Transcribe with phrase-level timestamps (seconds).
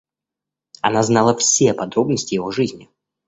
[0.81, 2.89] Она знала все подробности его жизни.